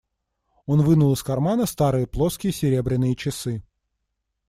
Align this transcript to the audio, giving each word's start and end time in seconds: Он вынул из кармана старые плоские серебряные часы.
Он 0.65 0.81
вынул 0.81 1.13
из 1.13 1.21
кармана 1.21 1.67
старые 1.67 2.07
плоские 2.07 2.51
серебряные 2.53 3.15
часы. 3.15 3.61